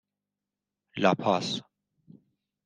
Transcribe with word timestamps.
لاپاز 0.97 1.61